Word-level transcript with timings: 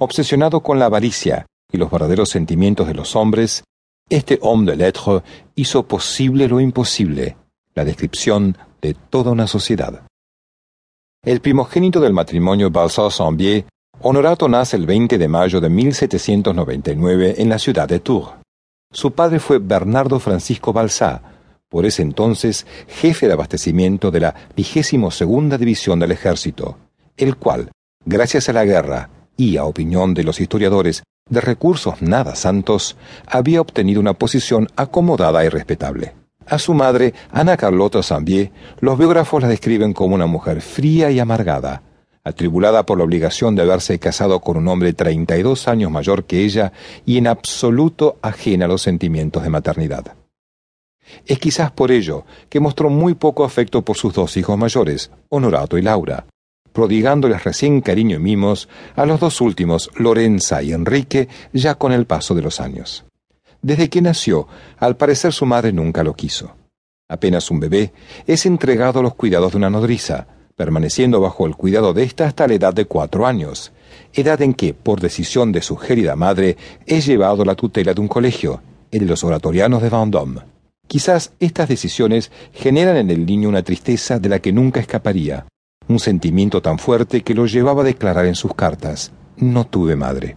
Obsesionado 0.00 0.60
con 0.60 0.78
la 0.78 0.86
avaricia 0.86 1.46
y 1.72 1.76
los 1.76 1.90
verdaderos 1.90 2.28
sentimientos 2.28 2.86
de 2.86 2.94
los 2.94 3.16
hombres, 3.16 3.64
este 4.08 4.38
homme 4.42 4.70
de 4.70 4.76
lettres 4.76 5.22
hizo 5.56 5.88
posible 5.88 6.46
lo 6.46 6.60
imposible, 6.60 7.36
la 7.74 7.84
descripción 7.84 8.56
de 8.80 8.94
toda 8.94 9.32
una 9.32 9.48
sociedad. 9.48 10.02
El 11.24 11.40
primogénito 11.40 12.00
del 12.00 12.12
matrimonio 12.12 12.70
Balsas-Sambier, 12.70 13.64
Honorato 14.00 14.48
nace 14.48 14.76
el 14.76 14.86
20 14.86 15.18
de 15.18 15.26
mayo 15.26 15.60
de 15.60 15.68
1799 15.68 17.34
en 17.38 17.48
la 17.48 17.58
ciudad 17.58 17.88
de 17.88 17.98
Tours. 17.98 18.30
Su 18.92 19.10
padre 19.10 19.40
fue 19.40 19.58
Bernardo 19.58 20.20
Francisco 20.20 20.72
Balsá, 20.72 21.20
por 21.68 21.84
ese 21.84 22.02
entonces 22.02 22.68
jefe 22.86 23.26
de 23.26 23.32
abastecimiento 23.32 24.12
de 24.12 24.20
la 24.20 24.34
vigésimo 24.54 25.10
segunda 25.10 25.58
división 25.58 25.98
del 25.98 26.12
ejército, 26.12 26.78
el 27.16 27.36
cual, 27.36 27.72
gracias 28.06 28.48
a 28.48 28.52
la 28.52 28.64
guerra 28.64 29.10
y 29.38 29.56
a 29.56 29.64
opinión 29.64 30.12
de 30.12 30.24
los 30.24 30.40
historiadores 30.40 31.04
de 31.30 31.40
recursos 31.40 32.02
nada 32.02 32.34
santos, 32.34 32.96
había 33.26 33.60
obtenido 33.60 34.00
una 34.00 34.14
posición 34.14 34.66
acomodada 34.76 35.44
y 35.44 35.48
respetable. 35.48 36.14
A 36.46 36.58
su 36.58 36.74
madre, 36.74 37.14
Ana 37.30 37.56
Carlota 37.56 38.02
Sambier, 38.02 38.50
los 38.80 38.98
biógrafos 38.98 39.42
la 39.42 39.48
describen 39.48 39.92
como 39.92 40.14
una 40.14 40.26
mujer 40.26 40.60
fría 40.60 41.10
y 41.10 41.20
amargada, 41.20 41.82
atribulada 42.24 42.84
por 42.84 42.98
la 42.98 43.04
obligación 43.04 43.54
de 43.54 43.62
haberse 43.62 43.98
casado 43.98 44.40
con 44.40 44.56
un 44.56 44.66
hombre 44.66 44.92
32 44.92 45.68
años 45.68 45.90
mayor 45.90 46.24
que 46.24 46.44
ella 46.44 46.72
y 47.06 47.18
en 47.18 47.26
absoluto 47.26 48.18
ajena 48.22 48.64
a 48.64 48.68
los 48.68 48.82
sentimientos 48.82 49.42
de 49.42 49.50
maternidad. 49.50 50.16
Es 51.26 51.38
quizás 51.38 51.70
por 51.70 51.92
ello 51.92 52.24
que 52.48 52.60
mostró 52.60 52.90
muy 52.90 53.14
poco 53.14 53.44
afecto 53.44 53.82
por 53.82 53.96
sus 53.96 54.14
dos 54.14 54.36
hijos 54.36 54.58
mayores, 54.58 55.10
Honorato 55.28 55.78
y 55.78 55.82
Laura, 55.82 56.26
prodigándoles 56.72 57.44
recién 57.44 57.80
cariño 57.80 58.16
y 58.16 58.20
mimos 58.20 58.68
a 58.96 59.06
los 59.06 59.20
dos 59.20 59.40
últimos, 59.40 59.90
Lorenza 59.96 60.62
y 60.62 60.72
Enrique, 60.72 61.28
ya 61.52 61.76
con 61.76 61.92
el 61.92 62.06
paso 62.06 62.34
de 62.34 62.42
los 62.42 62.60
años. 62.60 63.04
Desde 63.62 63.88
que 63.88 64.02
nació, 64.02 64.46
al 64.78 64.96
parecer 64.96 65.32
su 65.32 65.44
madre 65.46 65.72
nunca 65.72 66.04
lo 66.04 66.14
quiso. 66.14 66.54
Apenas 67.08 67.50
un 67.50 67.58
bebé, 67.58 67.92
es 68.26 68.46
entregado 68.46 69.00
a 69.00 69.02
los 69.02 69.14
cuidados 69.14 69.52
de 69.52 69.58
una 69.58 69.70
nodriza, 69.70 70.26
permaneciendo 70.56 71.20
bajo 71.20 71.46
el 71.46 71.56
cuidado 71.56 71.94
de 71.94 72.02
ésta 72.02 72.26
hasta 72.26 72.46
la 72.46 72.54
edad 72.54 72.74
de 72.74 72.84
cuatro 72.84 73.26
años, 73.26 73.72
edad 74.12 74.42
en 74.42 74.54
que, 74.54 74.74
por 74.74 75.00
decisión 75.00 75.52
de 75.52 75.62
su 75.62 75.76
gélida 75.76 76.16
madre, 76.16 76.56
es 76.86 77.06
llevado 77.06 77.42
a 77.42 77.46
la 77.46 77.54
tutela 77.54 77.94
de 77.94 78.00
un 78.00 78.08
colegio, 78.08 78.60
el 78.90 79.00
de 79.00 79.06
los 79.06 79.24
oratorianos 79.24 79.82
de 79.82 79.88
Vendôme. 79.88 80.40
Quizás 80.86 81.32
estas 81.38 81.68
decisiones 81.68 82.32
generan 82.52 82.96
en 82.96 83.10
el 83.10 83.26
niño 83.26 83.48
una 83.48 83.62
tristeza 83.62 84.18
de 84.18 84.28
la 84.28 84.38
que 84.38 84.52
nunca 84.52 84.80
escaparía, 84.80 85.46
un 85.88 85.98
sentimiento 85.98 86.62
tan 86.62 86.78
fuerte 86.78 87.22
que 87.22 87.34
lo 87.34 87.46
llevaba 87.46 87.82
a 87.82 87.86
declarar 87.86 88.26
en 88.26 88.34
sus 88.34 88.54
cartas, 88.54 89.12
no 89.36 89.66
tuve 89.66 89.96
madre. 89.96 90.36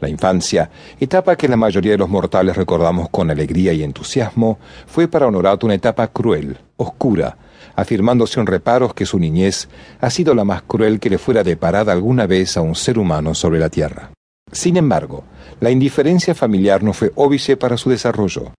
La 0.00 0.08
infancia, 0.08 0.70
etapa 0.98 1.36
que 1.36 1.46
la 1.46 1.56
mayoría 1.56 1.92
de 1.92 1.98
los 1.98 2.08
mortales 2.08 2.56
recordamos 2.56 3.10
con 3.10 3.30
alegría 3.30 3.72
y 3.74 3.82
entusiasmo, 3.82 4.58
fue 4.86 5.08
para 5.08 5.26
Honorato 5.26 5.66
una 5.66 5.74
etapa 5.74 6.08
cruel, 6.08 6.56
oscura, 6.76 7.36
afirmándose 7.76 8.34
sin 8.34 8.46
reparos 8.46 8.94
que 8.94 9.04
su 9.04 9.18
niñez 9.18 9.68
ha 10.00 10.08
sido 10.08 10.34
la 10.34 10.44
más 10.44 10.62
cruel 10.62 11.00
que 11.00 11.10
le 11.10 11.18
fuera 11.18 11.44
deparada 11.44 11.92
alguna 11.92 12.26
vez 12.26 12.56
a 12.56 12.62
un 12.62 12.74
ser 12.74 12.98
humano 12.98 13.34
sobre 13.34 13.60
la 13.60 13.68
tierra. 13.68 14.10
Sin 14.50 14.76
embargo, 14.78 15.24
la 15.60 15.70
indiferencia 15.70 16.34
familiar 16.34 16.82
no 16.82 16.92
fue 16.92 17.12
óbice 17.14 17.56
para 17.56 17.76
su 17.76 17.90
desarrollo. 17.90 18.54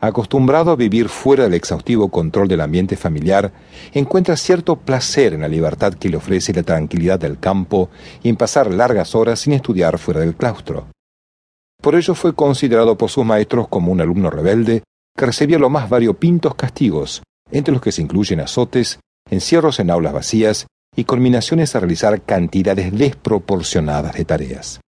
Acostumbrado 0.00 0.70
a 0.70 0.76
vivir 0.76 1.08
fuera 1.08 1.44
del 1.44 1.54
exhaustivo 1.54 2.08
control 2.08 2.46
del 2.46 2.60
ambiente 2.60 2.96
familiar, 2.96 3.52
encuentra 3.92 4.36
cierto 4.36 4.76
placer 4.76 5.34
en 5.34 5.40
la 5.40 5.48
libertad 5.48 5.94
que 5.94 6.08
le 6.08 6.16
ofrece 6.16 6.52
la 6.52 6.62
tranquilidad 6.62 7.18
del 7.18 7.40
campo 7.40 7.90
y 8.22 8.28
en 8.28 8.36
pasar 8.36 8.72
largas 8.72 9.16
horas 9.16 9.40
sin 9.40 9.54
estudiar 9.54 9.98
fuera 9.98 10.20
del 10.20 10.36
claustro. 10.36 10.86
Por 11.82 11.96
ello 11.96 12.14
fue 12.14 12.32
considerado 12.32 12.96
por 12.96 13.10
sus 13.10 13.24
maestros 13.24 13.66
como 13.68 13.90
un 13.90 14.00
alumno 14.00 14.30
rebelde 14.30 14.84
que 15.16 15.26
recibía 15.26 15.58
los 15.58 15.70
más 15.70 15.88
variopintos 15.88 16.54
castigos, 16.54 17.22
entre 17.50 17.72
los 17.72 17.82
que 17.82 17.90
se 17.90 18.02
incluyen 18.02 18.40
azotes, 18.40 19.00
encierros 19.30 19.80
en 19.80 19.90
aulas 19.90 20.12
vacías 20.12 20.66
y 20.94 21.04
culminaciones 21.04 21.74
a 21.74 21.80
realizar 21.80 22.22
cantidades 22.22 22.96
desproporcionadas 22.96 24.14
de 24.14 24.24
tareas. 24.24 24.80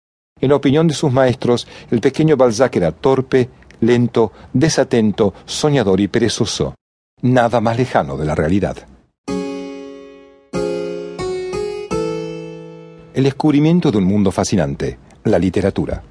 En 0.41 0.52
opinión 0.52 0.88
de 0.88 0.94
sus 0.94 1.12
maestros, 1.12 1.68
el 1.91 2.00
pequeño 2.00 2.38
Balzac 2.38 2.76
era 2.76 2.91
torpe, 2.91 3.50
lento, 3.81 4.31
desatento, 4.53 5.34
soñador 5.45 6.00
y 6.00 6.07
perezoso. 6.07 6.75
Nada 7.22 7.62
más 7.62 7.78
lejano 7.78 8.17
de 8.17 8.25
la 8.25 8.35
realidad. 8.35 8.78
El 13.13 13.23
descubrimiento 13.23 13.91
de 13.91 13.97
un 13.97 14.06
mundo 14.06 14.31
fascinante, 14.31 14.97
la 15.25 15.40
literatura. 15.40 16.03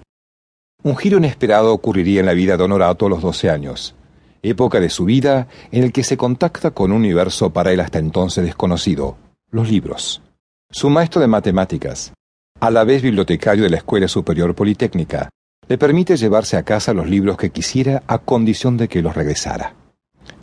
Un 0.83 0.97
giro 0.97 1.19
inesperado 1.19 1.73
ocurriría 1.73 2.21
en 2.21 2.27
la 2.27 2.35
vida 2.35 2.57
de 2.57 2.65
Honorato 2.65 3.07
a 3.07 3.09
los 3.09 3.23
doce 3.23 3.51
años 3.51 3.95
época 4.43 4.81
de 4.81 4.91
su 4.91 5.05
vida 5.05 5.49
en 5.73 5.85
el 5.85 5.93
que 5.93 6.05
se 6.05 6.17
contacta 6.17 6.71
con 6.71 6.93
un 6.93 6.99
universo 6.99 7.51
para 7.51 7.73
él 7.73 7.81
hasta 7.81 7.99
entonces 7.99 8.45
desconocido, 8.45 9.17
los 9.51 9.71
libros. 9.71 10.23
Su 10.71 10.91
maestro 10.91 11.21
de 11.21 11.27
matemáticas, 11.27 12.13
a 12.61 12.71
la 12.71 12.85
vez 12.85 13.03
bibliotecario 13.03 13.65
de 13.65 13.71
la 13.71 13.79
Escuela 13.79 14.09
Superior 14.09 14.55
Politécnica, 14.55 15.29
le 15.69 15.79
permite 15.79 16.17
llevarse 16.17 16.57
a 16.57 16.63
casa 16.63 16.95
los 16.95 17.09
libros 17.09 17.37
que 17.37 17.51
quisiera 17.51 18.03
a 18.07 18.19
condición 18.19 18.77
de 18.77 18.89
que 18.89 19.03
los 19.03 19.15
regresara. 19.15 19.75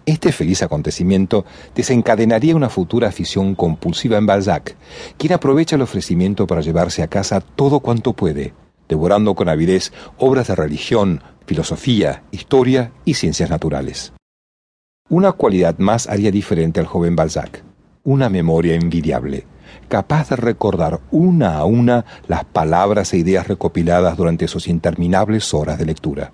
Este 0.06 0.32
feliz 0.32 0.62
acontecimiento 0.62 1.46
desencadenaría 1.74 2.56
una 2.56 2.70
futura 2.70 3.08
afición 3.08 3.56
compulsiva 3.56 4.18
en 4.18 4.28
Balzac, 4.28 4.76
quien 5.18 5.34
aprovecha 5.34 5.78
el 5.78 5.82
ofrecimiento 5.82 6.46
para 6.46 6.62
llevarse 6.62 7.02
a 7.02 7.08
casa 7.08 7.42
todo 7.42 7.80
cuanto 7.80 8.14
puede, 8.14 8.54
devorando 8.88 9.34
con 9.34 9.50
avidez 9.50 9.92
obras 10.18 10.48
de 10.48 10.56
religión, 10.56 11.24
filosofía, 11.48 12.24
historia 12.32 12.92
y 13.04 13.16
ciencias 13.16 13.50
naturales. 13.50 14.14
Una 15.10 15.32
cualidad 15.32 15.78
más 15.80 16.08
haría 16.08 16.32
diferente 16.32 16.80
al 16.80 16.86
joven 16.86 17.16
Balzac, 17.16 17.64
una 18.04 18.30
memoria 18.30 18.76
envidiable, 18.76 19.46
capaz 19.88 20.30
de 20.30 20.36
recordar 20.36 21.00
una 21.12 21.58
a 21.58 21.66
una 21.66 22.06
las 22.28 22.46
palabras 22.46 23.14
e 23.14 23.18
ideas 23.18 23.48
recopiladas 23.48 24.18
durante 24.18 24.48
sus 24.48 24.68
interminables 24.68 25.54
horas 25.54 25.78
de 25.78 25.86
lectura. 25.86 26.34